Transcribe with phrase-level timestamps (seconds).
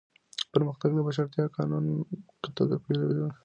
[0.53, 1.83] پرمختګ د بشپړتیا قانون
[2.57, 3.29] تعقیبوي.